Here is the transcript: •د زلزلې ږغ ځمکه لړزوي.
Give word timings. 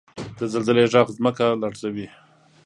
•د 0.37 0.41
زلزلې 0.53 0.83
ږغ 0.93 1.07
ځمکه 1.17 1.45
لړزوي. 1.61 2.07